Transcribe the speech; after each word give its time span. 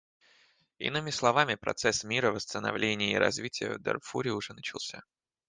Иными 0.79 1.11
словами, 1.11 1.53
процесс 1.53 2.03
мира, 2.03 2.31
восстановления 2.31 3.11
и 3.13 3.17
развития 3.17 3.75
в 3.75 3.79
Дарфуре 3.79 4.31
уже 4.31 4.53
начался. 4.55 5.03